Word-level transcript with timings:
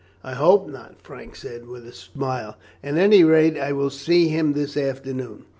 "I 0.23 0.33
hope 0.33 0.67
not," 0.67 0.95
Frank 1.03 1.35
said, 1.35 1.67
with 1.67 1.85
a 1.85 1.91
smile. 1.93 2.57
"At 2.83 2.97
any 2.97 3.23
rate 3.23 3.55
I 3.55 3.71
will 3.71 3.91
see 3.91 4.29
him 4.29 4.53
this 4.53 4.75
afternoon." 4.75 5.45